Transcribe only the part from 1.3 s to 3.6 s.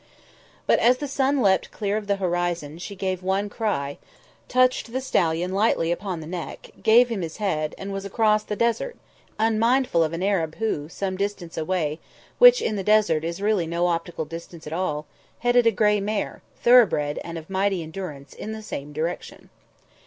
leapt clear of the horizon, she gave one